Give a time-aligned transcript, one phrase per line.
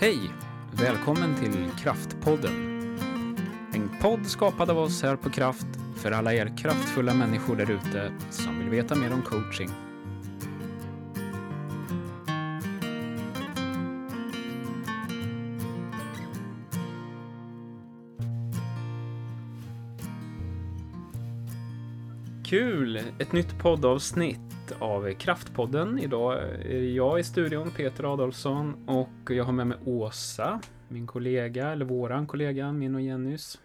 [0.00, 0.30] Hej!
[0.72, 2.52] Välkommen till Kraftpodden.
[3.72, 8.12] En podd skapad av oss här på Kraft för alla er kraftfulla människor där ute
[8.30, 9.70] som vill veta mer om coaching.
[22.44, 23.00] Kul!
[23.18, 24.49] Ett nytt poddavsnitt
[24.80, 25.98] av Kraftpodden.
[25.98, 31.68] Idag är jag i studion, Peter Adolfsson, och jag har med mig Åsa, min kollega,
[31.68, 33.58] eller våran kollega, min och Jennys.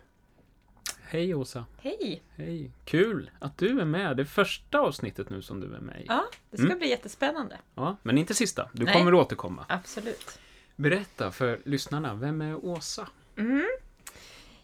[1.02, 1.66] Hej Åsa!
[1.78, 2.24] Hej!
[2.36, 2.72] Hej!
[2.86, 4.18] Kul att du är med.
[4.18, 6.06] Det är första avsnittet nu som du är med i.
[6.08, 6.80] Ja, det ska Mm.
[6.80, 7.58] bli jättespännande.
[7.76, 8.70] Ja, men inte sista.
[8.74, 8.94] Du Nej.
[8.94, 9.66] kommer återkomma.
[9.70, 10.40] Absolut.
[10.76, 13.08] Berätta för lyssnarna, vem är Åsa?
[13.38, 13.66] Mm.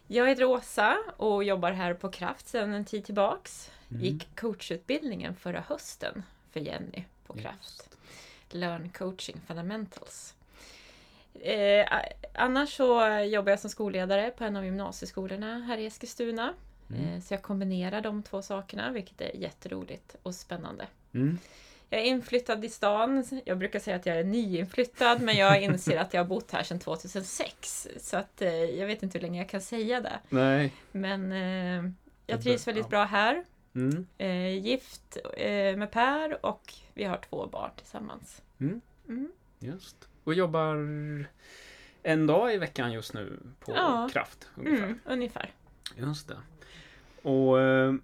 [0.06, 3.70] Jag heter Åsa och jobbar här på Kraft sedan en tid tillbaks.
[3.90, 4.02] Mm.
[4.02, 7.62] Gick coachutbildningen förra hösten för Jenny på Kraft.
[7.62, 7.96] Just.
[8.48, 10.34] Learn coaching fundamentals.
[11.40, 11.86] Eh,
[12.34, 16.54] annars så jobbar jag som skolledare på en av gymnasieskolorna här i Eskilstuna.
[16.90, 17.14] Mm.
[17.14, 20.86] Eh, så jag kombinerar de två sakerna, vilket är jätteroligt och spännande.
[21.14, 21.38] Mm.
[21.90, 23.24] Jag är inflyttad i stan.
[23.44, 26.62] Jag brukar säga att jag är nyinflyttad, men jag inser att jag har bott här
[26.62, 27.88] sedan 2006.
[28.00, 30.18] Så att eh, jag vet inte hur länge jag kan säga det.
[30.28, 30.72] Nej.
[30.92, 31.92] Men eh,
[32.26, 33.44] jag trivs väldigt bra här.
[33.74, 34.06] Mm.
[34.18, 38.42] Eh, gift eh, med Per och vi har två barn tillsammans.
[38.60, 38.80] Mm.
[39.08, 39.32] Mm.
[39.58, 40.08] Just.
[40.24, 40.76] Och jobbar
[42.02, 44.08] en dag i veckan just nu på Ja.
[44.12, 44.84] Kraft, ungefär.
[44.86, 45.50] Mm, ungefär.
[45.96, 46.36] Just det.
[47.28, 47.94] Och eh,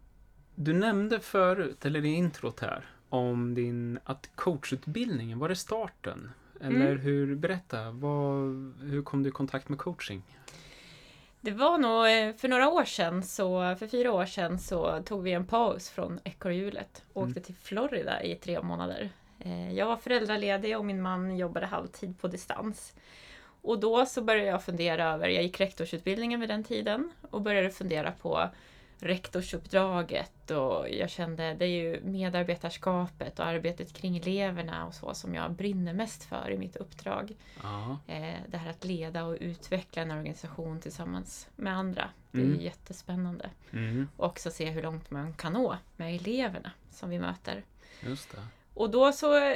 [0.54, 6.30] du nämnde förut, eller i introt här, om din, att coachutbildningen, var det starten?
[6.60, 6.98] Eller Mm.
[6.98, 8.34] hur, berätta, vad,
[8.82, 10.22] hur kom du i kontakt med coaching?
[11.40, 15.22] Det var nog eh, för några år sedan, så, för fyra år sedan, så tog
[15.22, 17.30] vi en paus från ekorrhjulet och Mm.
[17.30, 19.10] åkte till Florida i tre månader.
[19.38, 22.94] Eh, Jag var föräldraledig och min man jobbade halvtid på distans.
[23.62, 27.70] Och då så började jag fundera över, jag gick rektorsutbildningen vid den tiden och började
[27.70, 28.48] fundera på
[29.00, 35.34] rektorsuppdraget och jag kände det är ju medarbetarskapet och arbetet kring eleverna och så som
[35.34, 37.36] jag brinner mest för i mitt uppdrag.
[37.62, 37.98] Ja.
[38.06, 42.08] Eh, det här att leda och utveckla en organisation tillsammans med andra.
[42.30, 42.60] Det är Mm.
[42.60, 43.50] jättespännande.
[43.72, 47.62] Mm, Och också se hur långt man kan nå med eleverna som vi möter.
[48.00, 48.42] just det.
[48.74, 49.54] Och då så,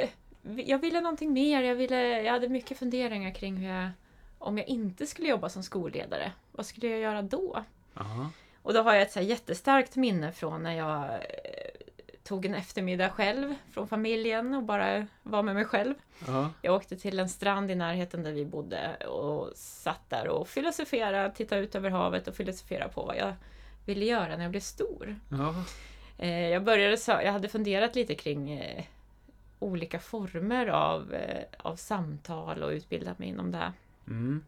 [0.66, 1.62] jag ville någonting mer.
[1.62, 3.90] Jag, ville, jag hade mycket funderingar kring hur jag,
[4.38, 7.64] om jag inte skulle jobba som skolledare, vad skulle jag göra då?
[7.94, 8.30] Ja.
[8.62, 11.72] Och då har jag ett så jättestarkt minne från när jag eh,
[12.22, 15.94] tog en eftermiddag själv från familjen och bara var med mig själv.
[16.26, 16.50] Ja.
[16.62, 21.34] Jag åkte till en strand i närheten där vi bodde och satt där och filosoferade,
[21.34, 23.34] tittade ut över havet och filosoferade på vad jag
[23.86, 25.16] ville göra när jag blev stor.
[26.18, 28.84] Eh, jag började jag hade funderat lite kring eh,
[29.58, 31.16] olika former av,
[31.56, 33.72] av samtal och utbildat mig inom det.
[34.06, 34.44] Mm.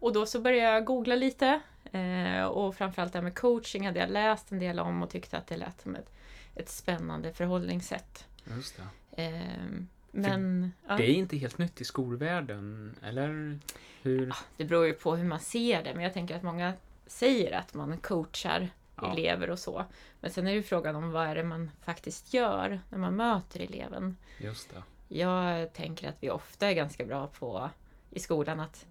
[0.00, 1.60] Och då så började jag googla lite
[1.92, 5.38] eh, och framförallt det här med coaching hade jag läst en del om och tyckte
[5.38, 6.10] att det lät som ett,
[6.54, 8.26] ett spännande förhållningssätt.
[8.56, 8.80] Just
[9.16, 9.22] det.
[9.22, 9.66] Eh,
[10.10, 10.96] men ja.
[10.96, 13.58] Det är inte helt nytt i skolvärlden, eller?
[14.02, 14.32] Hur?
[14.56, 16.72] Det beror ju på hur man ser det, men jag tänker att många
[17.06, 18.68] säger att man coachar
[19.02, 19.12] Ja.
[19.12, 19.84] elever och så.
[20.20, 23.60] Men sen är det frågan om vad är det man faktiskt gör när man möter
[23.60, 24.16] eleven.
[24.38, 24.82] Just det.
[25.16, 27.70] Jag tänker att vi ofta är ganska bra på
[28.10, 28.86] i skolan att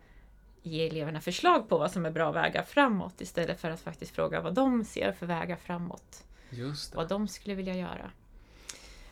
[0.67, 4.41] ge eleverna förslag på vad som är bra vägar framåt istället för att faktiskt fråga
[4.41, 6.23] vad de ser för vägar framåt.
[6.50, 6.97] Just det.
[6.97, 8.11] Vad de skulle vilja göra.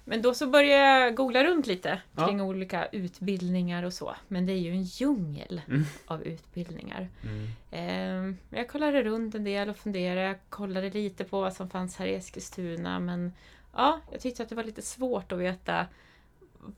[0.08, 2.28] Men då så började jag googla runt lite Ja.
[2.28, 4.16] kring olika utbildningar och så.
[4.28, 5.84] Men det är ju en djungel Mm.
[6.06, 7.10] av utbildningar.
[7.24, 7.48] Mm.
[7.72, 10.22] Ehm, Jag kollade runt en del och funderade.
[10.22, 13.00] Jag kollade lite på vad som fanns här i Eskilstuna.
[13.00, 13.34] Men
[13.74, 15.86] ja, jag tyckte att det var lite svårt att veta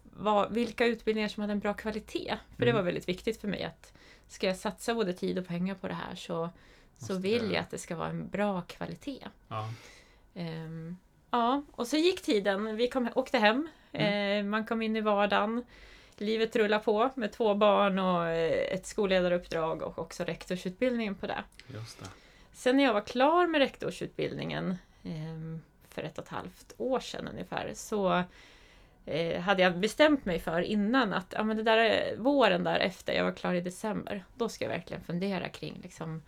[0.03, 2.37] vad, vilka utbildningar som hade en bra kvalitet.
[2.57, 2.75] För det Mm.
[2.75, 3.93] var väldigt viktigt för mig att
[4.27, 6.49] ska jag satsa både tid och pengar på det här så,
[6.97, 9.27] så vill jag att det ska vara en bra kvalitet.
[9.47, 9.69] Ja.
[10.33, 10.97] Ehm,
[11.31, 12.75] ja, och så gick tiden.
[12.75, 13.67] Vi kom, åkte hem.
[13.91, 14.46] Mm.
[14.46, 15.66] Eh, man kom in i vardagen.
[16.17, 21.43] Livet rullar på med två barn och eh, ett skolledaruppdrag och också rektorsutbildningen på det.
[21.67, 22.05] Just det.
[22.53, 27.28] Sen när jag var klar med rektorsutbildningen ehm, för ett och ett halvt år sedan
[27.28, 28.23] ungefär så
[29.07, 33.13] eh, hade jag bestämt mig för innan att ja, men det där är våren därefter,
[33.13, 36.21] jag var klar i december, då ska jag verkligen fundera kring liksom,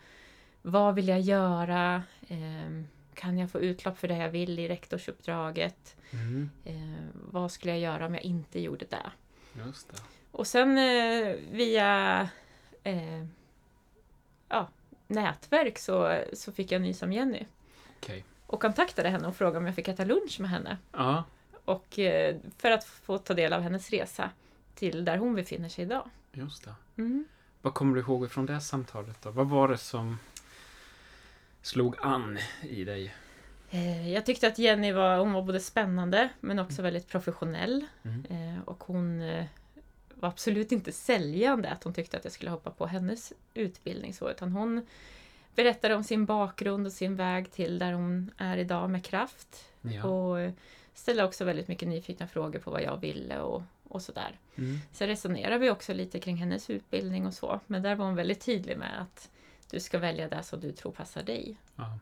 [0.61, 2.03] vad vill jag göra?
[2.27, 5.95] Ehm, kan jag få utlopp för det jag vill i rektorsuppdraget?
[6.11, 6.49] Mm.
[6.65, 9.11] Eh, vad skulle jag göra om jag inte gjorde det?
[9.65, 9.97] Just det.
[10.31, 12.21] Och sen eh, via
[12.83, 13.25] eh,
[14.49, 14.69] ja,
[15.07, 17.45] nätverk så, så fick jag nys om Jenny.
[17.97, 18.25] Okej.
[18.45, 20.77] Och kontaktade henne och frågade om jag fick äta lunch med henne.
[20.91, 21.23] Ja.
[21.69, 24.29] Och eh, för att få ta del av hennes resa
[24.75, 26.09] till där hon befinner sig idag.
[26.31, 26.73] Just det.
[27.01, 27.25] Mm.
[27.61, 29.31] Vad kommer du ihåg från det samtalet då?
[29.31, 30.17] Vad var det som
[31.61, 33.15] slog an i dig?
[33.69, 37.85] Eh, Jag tyckte att Jenny var, hon var både spännande men också väldigt professionell.
[38.03, 38.25] Mm.
[38.55, 39.19] Eh, Och hon
[40.13, 44.29] var absolut inte säljande att hon tyckte att jag skulle hoppa på hennes utbildning så,
[44.31, 44.85] utan hon
[45.55, 49.65] berättade om sin bakgrund och sin väg till där hon är idag med kraft.
[49.81, 50.03] Ja.
[50.03, 50.51] Och
[50.99, 54.39] ställde också väldigt mycket nyfikna frågor på vad jag ville och, och sådär.
[54.55, 54.77] Mm.
[54.91, 58.41] Sen resonerade vi också lite kring hennes utbildning och så, men där var hon väldigt
[58.41, 59.29] tydlig med att
[59.71, 61.57] du ska välja det som du tror passar dig.
[61.75, 61.99] Ja.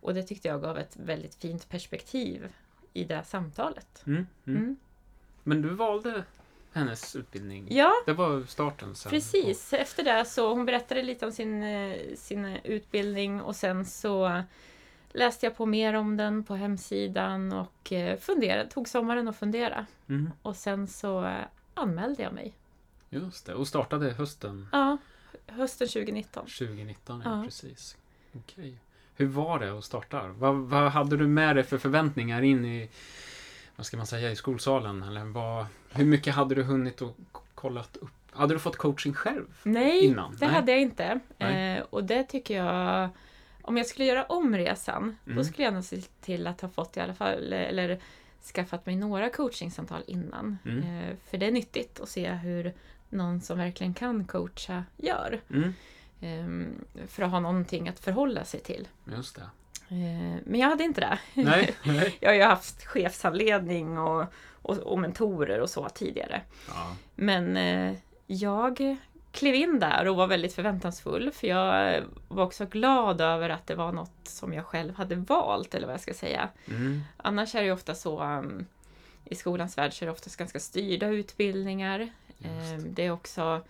[0.00, 2.52] Och det tyckte jag gav ett väldigt fint perspektiv
[2.92, 4.02] i det samtalet.
[4.06, 4.26] Mm.
[4.46, 4.62] Mm.
[4.62, 4.76] Mm.
[5.42, 6.24] Men du valde
[6.72, 7.66] hennes utbildning?
[7.70, 9.10] Ja, Det var starten sen?
[9.10, 9.72] precis.
[9.72, 14.42] Efter det så hon berättade lite om sin, eh, sin utbildning och sen så
[15.12, 19.86] läste jag på mer om den på hemsidan och eh, funderade, tog sommaren och fundera.
[20.08, 20.30] Mm.
[20.42, 21.44] Och sen så eh,
[21.74, 22.54] anmälde jag mig.
[23.10, 24.96] Just det, och startade hösten Ja,
[25.46, 26.44] hösten 2019.
[26.46, 27.44] 2019, ja, Ja.
[27.44, 27.96] precis.
[28.32, 28.74] Okej.
[29.16, 30.28] Hur var det att starta?
[30.28, 32.90] Vad, vad hade du med dig för förväntningar in i,
[33.76, 35.02] vad ska man säga, i skolsalen?
[35.02, 37.16] Eller vad, hur mycket hade du hunnit och
[37.54, 38.10] kollat upp?
[38.30, 39.60] Hade du fått coaching själv?
[39.62, 40.36] Nej, Innan?
[40.38, 40.54] det Nej.
[40.54, 41.20] hade jag inte.
[41.38, 43.08] Eh, och det tycker jag...
[43.68, 45.36] Om jag skulle göra om resan, Mm.
[45.38, 47.98] då skulle jag nog se till att ha fått i alla fall, eller
[48.54, 50.58] skaffat mig några coachingsamtal innan.
[50.64, 50.78] Mm.
[51.00, 52.74] Eh, för det är nyttigt att se hur
[53.08, 55.40] någon som verkligen kan coacha gör.
[55.50, 55.74] Mm.
[56.20, 58.88] Ehm, för att ha någonting att förhålla sig till.
[59.16, 59.42] Just det.
[59.94, 61.18] Eh, men jag hade inte det.
[61.34, 62.16] Nej, nej.
[62.20, 64.24] Jag har ju haft chefshandledning och,
[64.62, 66.40] och, och mentorer och så tidigare.
[66.68, 66.96] Ja.
[67.14, 67.94] Men eh,
[68.26, 68.96] jag
[69.38, 73.74] klev in där och var väldigt förväntansfull för jag var också glad över att det
[73.74, 76.48] var något som jag själv hade valt eller vad jag ska säga.
[76.68, 77.00] Mm.
[77.16, 78.66] Annars är det ju ofta så um,
[79.24, 82.00] i skolans värld så är det oftast ganska styrda utbildningar.
[82.42, 83.60] Eh, det är också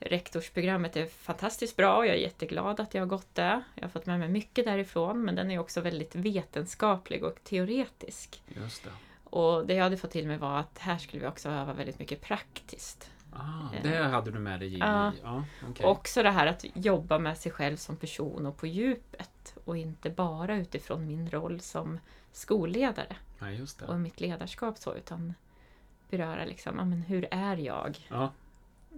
[0.00, 3.62] rektorsprogrammet är fantastiskt bra och jag är jätteglad att jag har gått det.
[3.74, 8.42] Jag har fått med mig mycket därifrån men den är också väldigt vetenskaplig och teoretisk.
[8.48, 8.90] Just det.
[9.24, 11.98] Och det jag hade fått till mig var att här skulle vi också öva väldigt
[11.98, 13.10] mycket praktiskt.
[13.38, 13.82] Ah, Eh.
[13.82, 15.12] det hade du med dig in Ja.
[15.12, 15.16] i?
[15.22, 15.86] Ja, okej.
[15.86, 20.10] Också det här att jobba med sig själv som person och på djupet och inte
[20.10, 21.98] bara utifrån min roll som
[22.32, 25.34] skolledare Ja, och mitt ledarskap så utan
[26.10, 28.06] beröra liksom, men hur är jag?
[28.08, 28.32] Ja,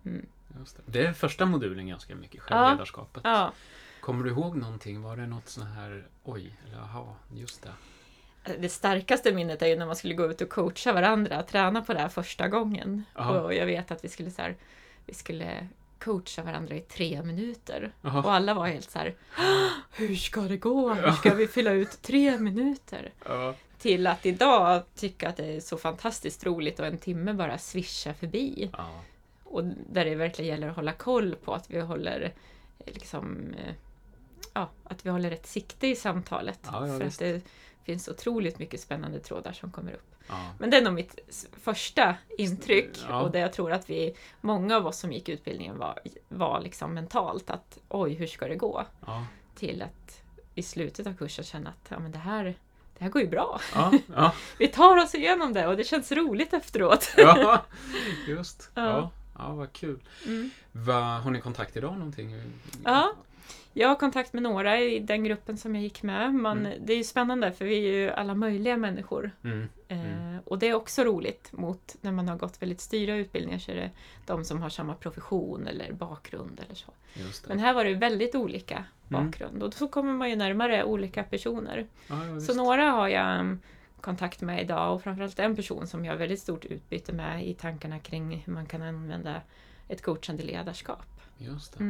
[0.04, 0.26] Mm.
[0.60, 0.82] just det.
[0.86, 3.20] Det är första modulen ganska mycket, självledarskapet.
[3.24, 3.52] Ja,
[4.00, 5.02] Kommer du ihåg någonting?
[5.02, 7.72] Var det något så här, oj, eller aha, just det.
[8.58, 11.92] Det starkaste minnet är ju när man skulle gå ut och coacha varandra, träna på
[11.94, 13.04] det här första gången.
[13.14, 13.40] Ja.
[13.40, 14.56] Och jag vet att vi skulle så här,
[15.06, 15.68] vi skulle
[15.98, 17.92] coacha varandra i tre minuter.
[18.02, 18.18] Jaha.
[18.22, 20.94] Och alla var helt så här, "Åh, hur ska det gå?
[20.94, 23.12] Hur ska vi fylla ut tre minuter?
[23.24, 23.54] Ja.
[23.78, 28.14] Till att idag tycka att det är så fantastiskt roligt och en timme bara svischa
[28.14, 28.70] förbi.
[29.44, 32.32] Och där det verkligen gäller att hålla koll på att vi håller
[32.78, 33.74] eh, liksom eh,
[34.52, 36.58] Ja, att vi håller ett sikte i samtalet.
[36.98, 37.42] För att det
[37.88, 40.14] finns otroligt mycket spännande trådar som kommer upp.
[40.28, 40.52] Ja.
[40.58, 41.18] Men det är nog mitt
[41.62, 43.20] första intryck Ja.
[43.20, 45.98] och det jag tror att vi, många av oss som gick utbildningen var,
[46.28, 48.84] var liksom mentalt att oj, hur ska det gå?
[49.06, 49.26] Ja.
[49.54, 50.22] Till att
[50.54, 52.44] i slutet av kursen känna att ja, men det, här,
[52.98, 53.60] det här går ju bra.
[54.58, 57.12] Vi tar oss igenom det och det känns roligt efteråt.
[57.16, 57.62] ja.
[58.28, 58.70] Just.
[58.74, 58.82] Ja.
[58.86, 59.10] Ja.
[59.38, 60.00] Ja, vad kul.
[60.26, 60.50] Mm.
[60.72, 62.42] Va, har ni kontakt idag någonting?
[62.84, 63.12] Ja.
[63.72, 66.34] Jag har kontakt med några i den gruppen som jag gick med.
[66.34, 66.86] Man, Mm.
[66.86, 69.30] Det är ju spännande för vi är ju alla möjliga människor.
[69.44, 69.68] Mm.
[69.88, 73.70] Eh, och det är också roligt mot när man har gått väldigt styrda utbildningar så
[73.70, 73.90] är det
[74.26, 76.92] de som har samma profession eller bakgrund eller så.
[77.48, 79.24] Men här var det väldigt olika Mm.
[79.24, 81.86] bakgrund och då kommer man ju närmare olika personer.
[82.08, 83.60] Ja, ja, Så några har jag mm,
[84.00, 87.54] kontakt med idag och framförallt en person som jag har väldigt stort utbyte med i
[87.54, 89.40] tankarna kring hur man kan använda
[89.88, 91.06] ett coachande ledarskap.
[91.38, 91.84] Just det.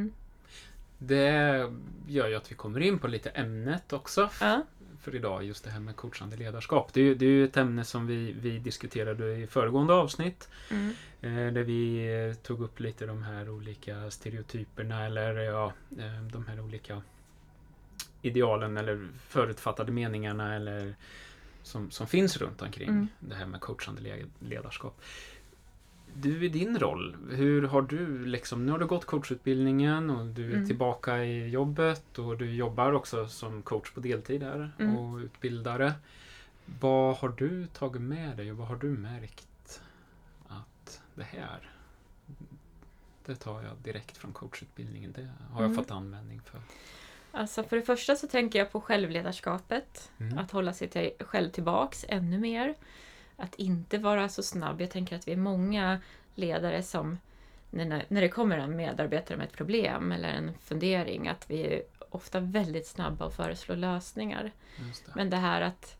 [0.99, 1.73] Det
[2.07, 4.63] gör ju att vi kommer in på lite ämnet också Ja.
[5.01, 6.93] för idag, just det här med coachande ledarskap.
[6.93, 10.49] Det är det är ju ett ämne som vi, vi diskuterade i föregående avsnitt.
[10.71, 10.89] Mm.
[11.21, 16.47] Eh, där vi eh, tog upp lite de här olika stereotyperna eller ja, eh, de
[16.47, 17.03] här olika
[18.23, 20.95] idealen eller förutfattade meningarna eller
[21.63, 23.09] som, som finns runt omkring Mm.
[23.21, 25.01] det här med coachande le- ledarskap.
[26.15, 30.51] Du i din roll, hur har du liksom, nu har du gått coachutbildningen och du
[30.51, 30.67] är Mm.
[30.67, 34.97] tillbaka i jobbet och du jobbar också som coach på deltid här Mm.
[34.97, 35.93] och utbildare.
[36.81, 39.81] Vad har du tagit med dig och vad har du märkt
[40.49, 41.71] att det här
[43.27, 45.13] det tar jag direkt från coachutbildningen.
[45.13, 45.77] Det har jag Mm.
[45.77, 46.61] fått användning för.
[47.33, 50.11] Alltså för det första så tänker jag på självledarskapet.
[50.19, 50.39] Mm.
[50.39, 52.75] Att hålla sig till, själv tillbaks ännu mer.
[53.39, 54.81] Att inte vara så snabb.
[54.81, 56.01] Jag tänker att vi är många
[56.35, 57.19] ledare som
[57.71, 61.83] när, när det kommer en medarbetare med ett problem eller en fundering, att vi är
[62.11, 64.53] ofta väldigt snabba att föreslå lösningar.
[64.77, 65.13] det.
[65.15, 65.97] Men det här att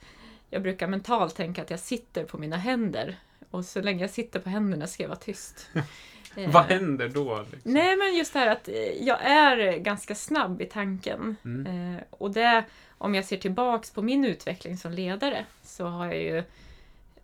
[0.51, 3.17] jag brukar mentalt tänka att jag sitter på mina händer
[3.51, 5.71] och så länge jag sitter på händerna ska jag vara tyst.
[6.37, 7.47] Eh, Vad händer då?
[7.53, 7.73] Liksom?
[7.73, 11.37] Nej, men just det här att eh, jag är ganska snabb i tanken.
[11.45, 11.95] Mm.
[11.97, 12.65] Eh, och det,
[12.99, 16.43] om jag ser tillbaks på min utveckling som ledare, så har jag ju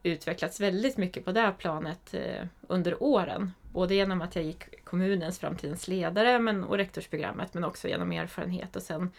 [0.04, 3.52] utvecklats väldigt mycket på det här planet eh, under åren.
[3.72, 8.76] Både genom att jag gick kommunens framtidens ledare men, och rektorsprogrammet, men också genom erfarenhet
[8.76, 9.10] och sen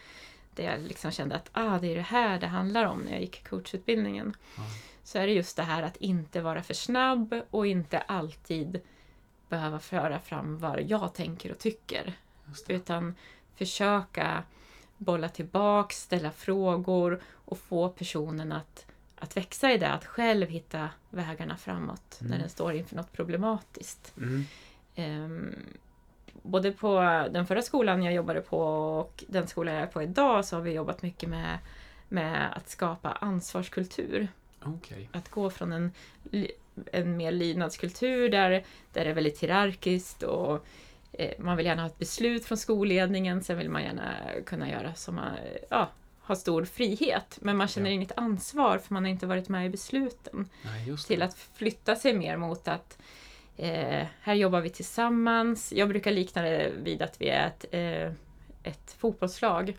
[0.54, 3.20] det jag liksom kände att ah, det är det här det handlar om när jag
[3.20, 4.36] gick coachutbildningen.
[4.56, 4.62] Ja.
[5.04, 8.80] Så är det just det här att inte vara för snabb och inte alltid
[9.48, 12.12] behöva föra fram vad jag tänker och tycker.
[12.68, 13.14] Utan
[13.54, 14.42] försöka
[14.96, 18.86] bolla tillbaks, ställa frågor och få personen att,
[19.18, 22.40] att växa i det, att själv hitta vägarna framåt när Mm.
[22.40, 24.14] den står inför något problematiskt.
[24.16, 24.44] Mm.
[24.94, 25.54] Ehm,
[26.42, 28.58] både på den förra skolan jag jobbade på
[28.98, 31.58] och den skolan jag är på idag så har vi jobbat mycket med,
[32.08, 34.28] med att skapa ansvarskultur.
[34.64, 35.08] Okej.
[35.12, 35.92] Att gå från en,
[36.92, 38.50] en mer lydnadskultur där,
[38.92, 40.66] där det är väldigt hierarkiskt och
[41.12, 44.14] eh, man vill gärna ha ett beslut från skolledningen, sen vill man gärna
[44.46, 45.36] kunna göra som man,
[45.70, 45.90] ja,
[46.26, 47.38] ha stor frihet.
[47.40, 47.94] Men man känner Ja.
[47.94, 52.14] inget ansvar för man har inte varit med i besluten Nej, till att flytta sig
[52.14, 52.98] mer mot att
[53.56, 55.72] eh, här jobbar vi tillsammans.
[55.72, 58.12] Jag brukar likna det vid att vi är ett, eh,
[58.72, 59.76] ett fotbollslag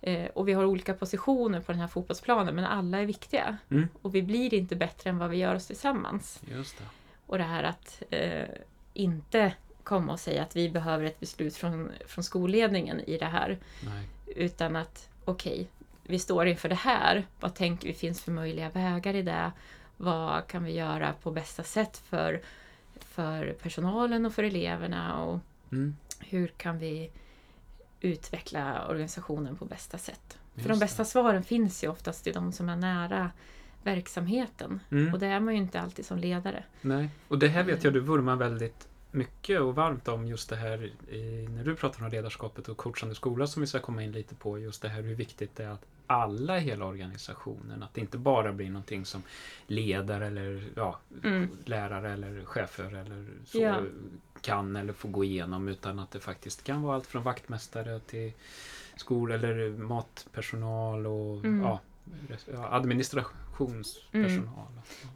[0.00, 3.56] eh, och vi har olika positioner på den här fotbollsplanen men alla är viktiga.
[3.70, 3.88] Mm.
[4.02, 6.40] Och vi blir inte bättre än vad vi gör oss tillsammans.
[6.50, 6.84] Just det.
[7.26, 8.44] Och det här att eh,
[8.94, 9.52] inte
[9.82, 13.58] komma och säga att vi behöver ett beslut från, från skolledningen i det här.
[13.84, 14.08] Nej.
[14.36, 15.68] Utan att okej,
[16.02, 17.26] vi står inför det här.
[17.40, 19.52] Vad tänker vi finns för möjliga vägar i det?
[19.96, 22.40] Vad kan vi göra på bästa sätt för,
[23.00, 25.18] för personalen och för eleverna?
[25.24, 25.40] Och
[25.72, 25.96] Mm.
[26.20, 27.10] hur kan vi
[28.00, 30.38] utveckla organisationen på bästa sätt?
[30.54, 30.84] Just för de det.
[30.84, 33.30] bästa svaren finns ju oftast i de som är nära
[33.82, 34.80] verksamheten.
[34.90, 35.12] Mm.
[35.14, 36.64] Och det är man ju inte alltid som ledare.
[36.80, 40.56] Nej, och det här vet jag du vurmar väldigt mycket och varmt om just det
[40.56, 44.12] här i, när du pratar om ledarskapet och coachande skola som vi ska komma in
[44.12, 44.58] lite på.
[44.58, 48.18] Just det här hur viktigt det är att alla i hela organisationen, att det inte
[48.18, 49.22] bara blir någonting som
[49.66, 51.48] ledare eller ja, Mm.
[51.64, 53.76] lärare eller chefer eller så Ja.
[54.40, 58.32] kan eller får gå igenom utan att det faktiskt kan vara allt från vaktmästare till
[58.96, 61.62] skol eller matpersonal och Mm.
[61.62, 61.80] ja,
[62.28, 64.66] res- ja, administrationspersonal.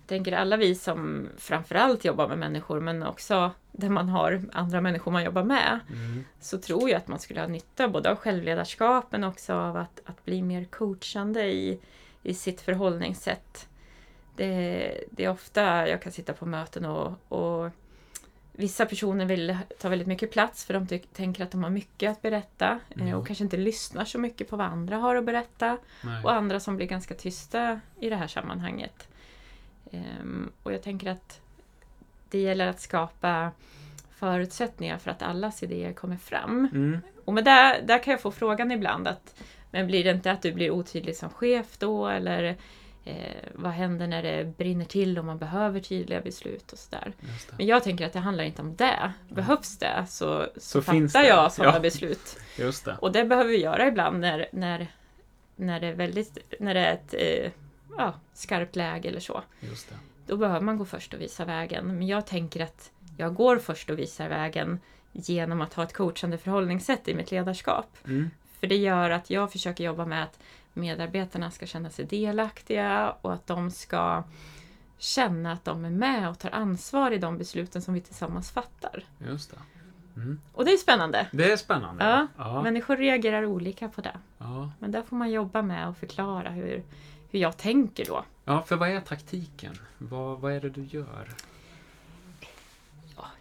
[0.07, 5.13] tänker alla vi som framförallt jobbar med människor men också där man har andra människor
[5.13, 6.25] man jobbar med Mm.
[6.41, 10.01] så tror jag att man skulle ha nytta både av självledarskap men också av att,
[10.05, 11.81] att bli mer coachande i,
[12.23, 13.69] i sitt förhållningssätt.
[14.37, 17.71] Det, det är ofta jag kan sitta på möten och, och
[18.59, 22.23] vissa personer vill ta väldigt mycket plats för de tänker att de har mycket att
[22.23, 23.17] berätta Ja.
[23.17, 25.79] och kanske inte lyssnar så mycket på vad andra har att berätta.
[26.03, 26.25] Nej.
[26.25, 29.09] Och andra som blir ganska tysta i det här sammanhanget.
[29.93, 31.41] Ehm, och jag tänker att
[32.31, 33.51] det gäller att skapa
[34.11, 36.69] förutsättningar för att allas idéer kommer fram.
[36.73, 36.99] Mm.
[37.25, 39.35] Och med det, där kan jag få frågan ibland att
[39.71, 42.07] men blir det inte att du blir otydlig som chef då?
[42.09, 42.57] Eller
[43.09, 47.13] eh, vad händer när det brinner till och man behöver tydliga beslut och sådär.
[47.57, 49.13] Men jag tänker att det handlar inte om det.
[49.29, 51.29] Behövs det så, så, Så finns fattar det.
[51.29, 51.81] jag sådana Ja.
[51.81, 52.39] beslut.
[52.59, 52.97] Just det.
[53.01, 54.87] Och det behöver vi göra ibland när, när,
[55.57, 57.53] när, det, är väldigt, när det är ett eh,
[57.97, 59.43] ja, skarpt läge eller så.
[59.61, 59.95] Just det.
[60.27, 61.87] Då behöver man gå först och visa vägen.
[61.87, 64.81] Men jag tänker att jag går först och visar vägen
[65.13, 67.97] genom att ha ett coachande förhållningssätt i mitt ledarskap.
[68.07, 68.31] Mm.
[68.61, 70.39] För det gör att jag försöker jobba med att
[70.81, 74.25] medarbetarna ska känna sig delaktiga och att de ska
[74.99, 79.05] känna att de är med och tar ansvar i de besluten som vi tillsammans fattar.
[79.29, 79.57] Just det.
[80.21, 80.41] Mm.
[80.53, 81.27] Och det är spännande.
[81.33, 82.05] Det är spännande.
[82.05, 82.63] Ja, ja.
[82.63, 84.17] Människor reagerar olika på det.
[84.39, 84.71] ja.
[84.79, 86.83] Men där får man jobba med och förklara hur,
[87.31, 88.25] hur jag tänker då.
[88.45, 89.75] ja, för vad är taktiken?
[89.99, 91.29] Vad, vad är det du gör?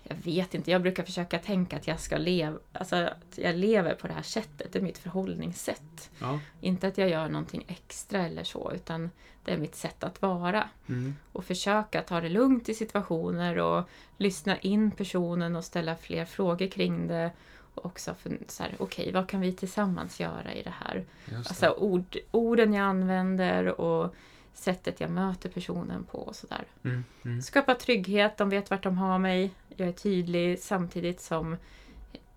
[0.10, 3.56] Ja, jag vet inte, jag brukar försöka tänka att jag ska leva, alltså att jag
[3.56, 6.10] lever på det här sättet, det är mitt förhållningssätt.
[6.20, 6.40] Ja.
[6.62, 9.10] Inte att jag gör någonting extra eller så, utan
[9.44, 10.70] det är mitt sätt att vara.
[10.90, 11.16] Mm.
[11.32, 16.68] Och försöka ta det lugnt i situationer och lyssna in personen och ställa fler frågor
[16.68, 17.32] kring det.
[17.74, 21.06] Och också för, så här, okej, vad kan vi tillsammans göra i det här?
[21.26, 24.16] Just Alltså ord, orden jag använder och
[24.58, 26.64] sättet jag möter personen på och sådär.
[26.84, 27.04] Mm.
[27.26, 27.42] Mm.
[27.42, 29.52] Skapa trygghet, de vet vart de har mig.
[29.76, 31.58] Jag är tydlig samtidigt som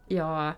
[0.07, 0.53] jag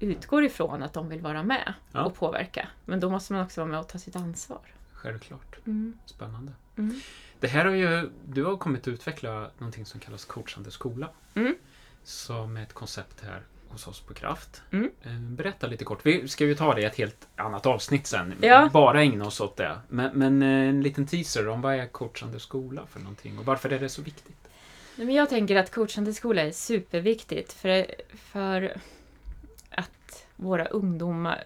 [0.00, 2.04] utgår ifrån att de vill vara med Ja.
[2.04, 2.68] och påverka.
[2.84, 4.60] Men då måste man också vara med och ta sitt ansvar.
[4.92, 5.56] självklart.
[5.66, 5.98] Mm.
[6.06, 6.52] Spännande.
[6.76, 7.00] Mm.
[7.40, 11.08] Det här har ju, du har kommit att utveckla någonting som kallas coachande skola.
[11.34, 11.54] Mm.
[12.02, 14.62] Som är ett koncept här hos oss på Kraft.
[14.72, 14.90] Mm.
[15.02, 16.06] Eh, Berätta lite kort.
[16.06, 18.34] Vi ska ju ta det i ett helt annat avsnitt sen.
[18.40, 18.68] Ja.
[18.72, 19.78] Bara ägna oss åt det.
[19.88, 23.70] Men, men eh, en liten teaser om vad är coachande skola för någonting och varför
[23.72, 24.36] är det så viktigt?
[24.96, 28.76] Men jag tänker att coachande skola är superviktigt för, för
[29.70, 31.44] att våra ungdomar,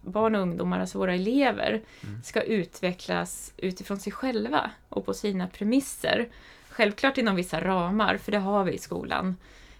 [0.00, 2.22] barn och ungdomar, alltså våra elever, Mm.
[2.22, 6.28] ska utvecklas utifrån sig själva och på sina premisser.
[6.68, 9.36] Självklart inom vissa ramar, för det har vi i skolan.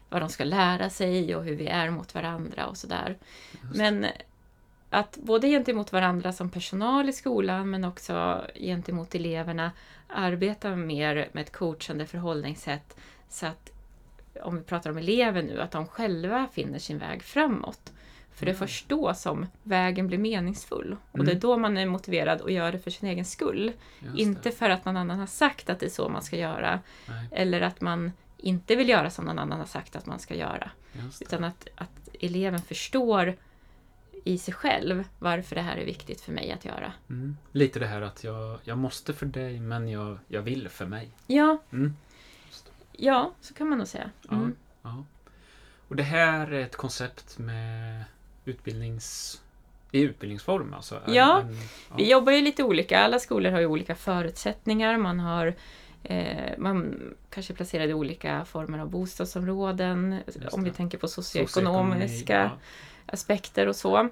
[0.09, 3.17] Vad de ska lära sig och hur vi är mot varandra och sådär.
[3.75, 4.07] Men
[4.91, 9.71] att både gentemot varandra som personal i skolan men också gentemot eleverna
[10.09, 12.97] arbeta mer med ett coachande förhållningssätt
[13.29, 13.71] så att
[14.43, 17.93] om vi pratar om elever nu, att de själva finner sin väg framåt.
[18.35, 18.67] För det är Mm.
[18.69, 20.97] först då som vägen blir meningsfull.
[21.11, 21.27] Och Mm.
[21.27, 23.73] det är då man är motiverad att göra det för sin egen skull.
[24.01, 24.53] Just Inte det.
[24.57, 26.81] för att någon annan har sagt att det är så man ska göra.
[27.09, 28.13] Nej, Eller att man
[28.45, 30.71] inte vill göra som någon annan har sagt att man ska göra.
[31.21, 33.37] Utan att, att eleven förstår
[34.25, 36.93] i sig själv varför det här är viktigt för mig att göra.
[37.11, 37.37] Mm.
[37.53, 41.09] Lite det här att jag, jag måste för dig men jag, jag vill för mig.
[41.27, 41.97] Ja, Mm.
[42.93, 44.11] ja så kan man nog säga.
[44.23, 44.57] Ja, Mm.
[44.83, 45.05] ja.
[45.89, 48.05] Och det här är ett koncept med
[48.45, 49.41] utbildnings...
[49.91, 51.01] i utbildningsform alltså?
[51.07, 51.55] Ja, en-
[51.91, 51.97] ja.
[51.97, 54.97] Vi jobbar ju lite olika, alla skolor har ju olika förutsättningar.
[54.99, 55.55] Man har
[56.59, 60.21] man kanske är placerad i olika former av bostadsområden.
[60.51, 62.51] Om vi tänker på Socioekonomi, socioekonomiska ja.
[63.07, 64.09] aspekter och så.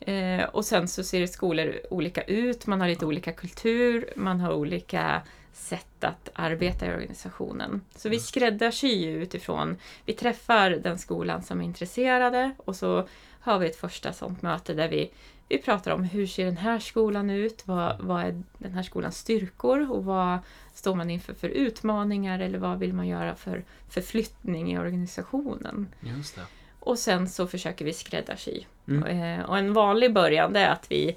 [0.00, 4.52] Eh, och sen så ser skolor olika ut, man har lite olika kultur, man har
[4.52, 5.22] olika
[5.52, 7.80] sätt att arbeta i organisationen.
[7.96, 13.08] Så vi skräddarsyr utifrån, vi träffar den skolan som är intresserade och så
[13.40, 15.12] har vi ett första sånt möte där vi,
[15.48, 19.18] vi pratar om hur ser den här skolan ut, vad, vad är den här skolans
[19.18, 20.38] styrkor och vad
[20.74, 25.88] står man inför för utmaningar eller vad vill man göra för förflyttning i organisationen.
[26.00, 26.42] Just det.
[26.80, 28.62] Och sen så försöker vi skräddarsy.
[28.88, 29.38] Mm.
[29.40, 31.16] Eh, Och en vanlig början det är att vi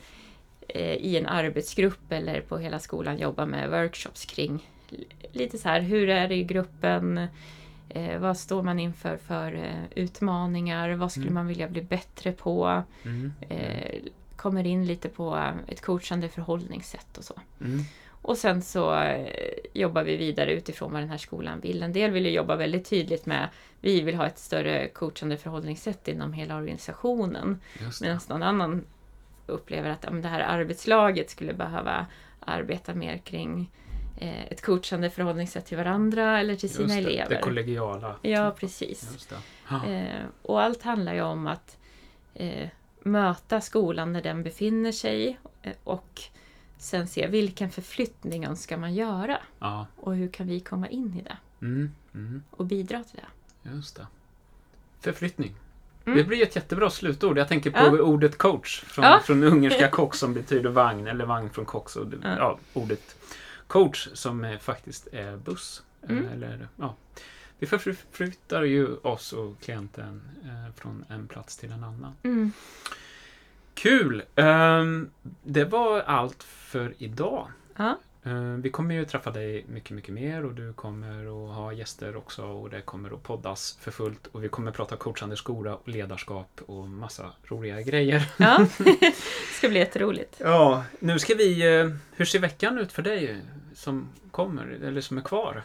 [0.68, 4.68] eh, i en arbetsgrupp eller på hela skolan jobbar med workshops kring
[5.32, 7.28] lite så här, hur är det i gruppen?
[7.90, 10.90] Eh, vad står man inför för eh, utmaningar?
[10.90, 11.34] Vad skulle Mm.
[11.34, 12.84] man vilja bli bättre på?
[13.04, 13.34] Mm.
[13.50, 14.00] Eh,
[14.36, 17.34] kommer in lite på ett coachande förhållningssätt och så.
[17.62, 17.84] Mm.
[18.28, 19.28] Och sen så eh,
[19.74, 21.84] jobbar vi vidare utifrån vad den här skolan vill.
[21.84, 23.50] En del vill ju jobba väldigt tydligt med
[23.82, 27.62] vi vill ha ett större coachande förhållningssätt inom hela organisationen.
[28.02, 28.86] Medan någon annan
[29.46, 32.06] upplever att ja, det här arbetslaget skulle behöva
[32.40, 33.72] arbeta mer kring
[34.18, 37.00] eh, ett coachande förhållningssätt till varandra eller till sina det.
[37.00, 37.30] elever.
[37.30, 38.16] Det kollegiala.
[38.22, 39.30] Ja, precis.
[39.70, 41.78] Eh, och allt handlar ju om att
[42.34, 42.68] eh,
[43.02, 46.22] möta skolan när den befinner sig eh, och
[46.78, 49.88] sen se vilken förflyttning önskar man göra ja.
[49.96, 51.92] och hur kan vi komma in i det Mm.
[52.14, 52.44] Mm.
[52.52, 53.20] och bidra till
[53.64, 53.70] det.
[53.70, 54.08] Just det.
[55.00, 55.56] Förflyttning.
[56.06, 56.18] Mm.
[56.18, 57.38] Det blir ett jättebra slutord.
[57.38, 58.02] Jag tänker på Ja.
[58.02, 59.20] ordet coach från, Ja.
[59.24, 61.90] från ungerska kock som betyder vagn eller vagn från kock.
[61.90, 62.60] Så Ja.
[62.74, 63.16] ordet
[63.68, 65.84] coach som eh, faktiskt är buss.
[66.04, 66.28] Eh, Mm.
[66.30, 66.96] Eller, ja.
[67.60, 72.14] Vi förflyttar ju oss och klienten eh, från en plats till en annan.
[73.78, 74.24] Kul!
[74.36, 75.10] Ehm,
[75.44, 77.48] det var allt för idag.
[77.78, 77.98] Ja.
[78.24, 82.16] Eh, Vi kommer ju träffa dig mycket, mycket mer och du kommer att ha gäster
[82.16, 85.88] också och det kommer att poddas för fullt och vi kommer prata coachande skola och
[85.88, 88.30] ledarskap och massa roliga grejer.
[88.38, 88.66] ja.
[89.00, 89.14] det
[89.58, 90.36] ska bli jätteroligt.
[90.44, 91.80] Ja, nu ska vi...
[91.80, 93.42] eh, Hur ser veckan ut för dig
[93.76, 95.64] som kommer eller som är kvar?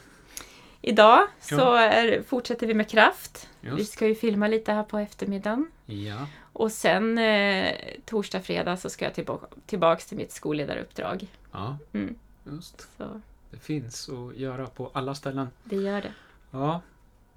[0.85, 3.48] Idag så är, fortsätter vi med kraft.
[3.61, 3.92] Vi Just.
[3.92, 5.70] ska ju filma lite här på eftermiddagen.
[5.87, 11.27] Ja, Och sen eh, torsdag, fredag så ska jag tillbaka, tillbaks till mitt skolledaruppdrag.
[11.53, 12.15] ja, Mm.
[12.45, 12.88] just.
[12.99, 15.49] Så Det finns att göra på alla ställen.
[15.65, 16.12] det gör det.
[16.51, 16.81] Ja,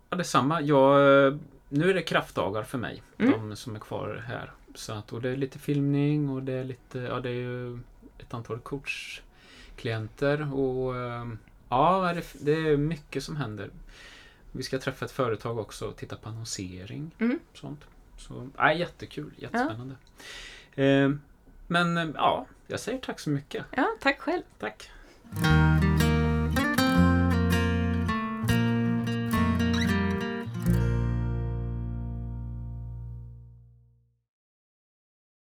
[0.09, 0.61] ja detsamma.
[0.61, 1.35] Jag, eh,
[1.69, 3.31] nu är det kraftdagar för mig, Mm.
[3.49, 4.51] de som är kvar här.
[4.75, 7.79] Så att, och det är lite filmning och det är lite, ja det är ju
[8.17, 11.25] ett antal coachklienter och eh,
[11.69, 13.69] ja, det, det är mycket som händer.
[14.51, 17.11] Vi ska träffa ett företag också och titta på annonsering.
[17.19, 17.39] Mm.
[17.53, 17.81] Sånt.
[18.17, 19.95] Så, ja, jättekul, jättespännande.
[20.75, 21.09] Eh,
[21.67, 23.65] men eh, ja, jag säger tack så mycket.
[23.71, 24.43] Ja, tack själv.
[24.59, 24.89] Tack.